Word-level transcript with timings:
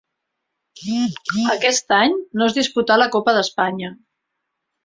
Aquest 1.57 1.95
any 1.99 2.17
no 2.39 2.47
es 2.49 2.57
disputà 2.57 3.01
la 3.03 3.11
Copa 3.17 3.37
d'Espanya. 3.39 3.93